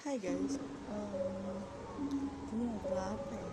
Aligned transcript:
Hai 0.00 0.16
guys, 0.16 0.56
um, 0.88 1.60
ini 2.56 2.72
ngobrol 2.72 3.04
apa 3.04 3.36
ya? 3.36 3.52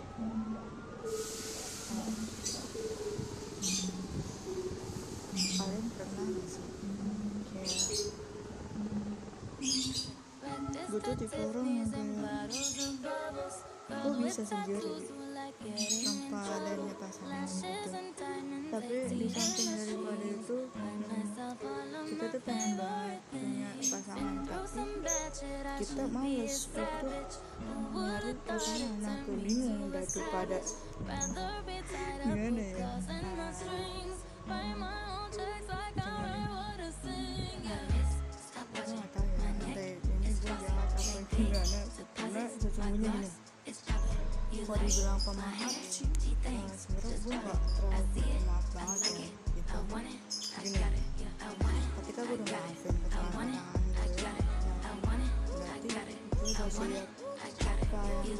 Kalian 5.36 5.84
pernah 5.92 6.24
gak 6.32 6.48
sih? 6.48 6.64
Kayak 7.52 7.68
gue 10.88 11.00
tuh 11.04 11.20
tipe 11.20 11.36
orang 11.36 11.68
yang 11.68 11.92
kayak 11.92 12.48
gue 14.08 14.12
bisa 14.24 14.42
sendiri 14.48 15.04
tanpa 16.00 16.40
adanya 16.48 16.96
pasangan 16.96 17.44
gitu. 17.44 17.92
Tapi 18.72 18.94
di 19.04 19.28
samping 19.36 19.68
daripada 19.76 19.97
kita 25.78 26.04
males 26.10 26.66
untuk 26.74 26.90
nyari 27.94 28.34
pasangan 28.42 29.22
aku 29.22 29.38
bingung 29.38 29.86
udah 29.86 30.02
tuh 30.02 30.26
pada 30.34 30.58
gimana 32.26 32.58
ya 32.58 32.90
aku 38.58 38.90
nggak 38.90 39.10
tahu 39.14 39.26
ya 39.30 39.38
nanti 39.46 39.94
ini 40.02 40.30
gue 40.34 40.54
jahat 40.58 40.90
apa 40.90 41.20
gimana 41.30 41.80
karena 42.18 42.42
sesungguhnya 42.58 43.14
gini 44.50 44.62
kalau 44.66 44.78
dibilang 44.82 45.20
pemaaf 45.22 45.72
sih 45.86 46.10
uh, 46.50 46.66
sebenarnya 46.74 47.14
gue 47.14 47.34
nggak 47.38 47.58
terlalu 47.78 48.10
pemaaf 48.42 48.77
maafin 56.78 56.94
memang 56.94 58.38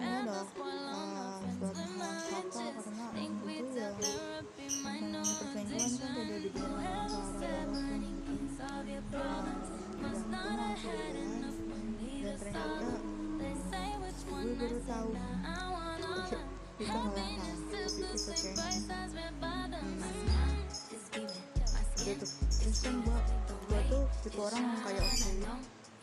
ini 0.00 0.20
adalah 0.20 0.46
uh, 0.60 1.40
suatu 1.50 1.82
hal 1.98 2.14
fatal 2.22 2.78
karena 2.86 3.20
itu 3.20 3.70
ya 3.76 3.88
namanya 4.80 5.20
perselingkuhan 5.40 5.90
kan 5.98 6.10
tidak 6.14 6.38
dibilang 6.42 6.70
salah 6.70 6.79
baru 14.70 14.86
tahu 14.86 15.10
kita 16.78 16.94
ngelawan 16.94 17.58
tapi 17.74 18.06
itu 18.14 18.30
kayak 21.10 22.22
gitu 22.22 22.26
kan 22.78 22.94
gue 23.02 23.18
gue 23.66 23.80
tuh 23.90 24.02
tipe 24.22 24.38
orang 24.38 24.62
yang 24.62 24.78
kayak 24.86 25.02
oke 25.10 25.30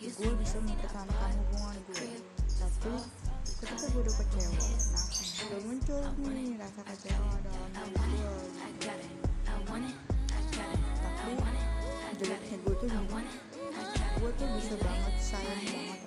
gue 0.04 0.32
bisa 0.44 0.58
mempertahankan 0.59 1.32
hubungan 1.48 1.80
gue 1.80 2.20
tapi 2.59 2.92
ketika 3.56 3.88
gue 3.88 4.02
udah 4.04 4.16
kecewa 4.20 4.52
nah 4.59 5.06
udah 5.48 5.59
muncul 5.64 6.04
nih 6.28 6.48
rasa 6.59 6.81
kecewa 6.92 7.40
dalam 7.48 7.72
diri 7.72 8.20
gue 9.64 9.80
tapi 11.08 11.40
jeleknya 12.20 12.58
gue 12.68 12.76
tuh 12.84 12.90
gue 14.20 14.31
tuh 14.36 14.48
bisa 14.59 14.76
banget 14.84 15.16
sayang 15.24 15.64
banget 15.72 16.06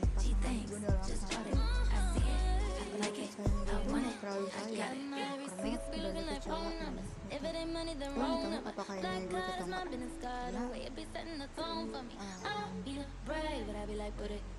Uang 8.20 8.52
apa 8.60 8.83
kalian 8.84 9.05
yang 9.16 9.24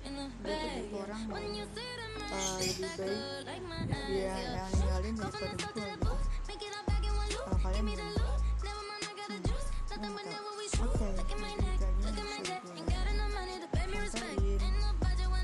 Ini 0.02 0.24
Bagi 0.42 0.94
orang 0.98 1.22
uh, 2.26 2.58
Lebih 2.58 2.90
baik 2.98 3.22
Dia 4.10 4.34
yang 4.34 4.70
ninggalin 4.74 5.14
daripada 5.14 5.84
gue 5.94 5.94
gitu 5.94 6.10
Kalau 7.46 7.58
kalian 7.62 7.84
Oke. 10.82 11.06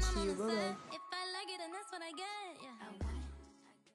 See 0.03 0.27
you, 0.27 0.35
bye-bye 0.35 0.99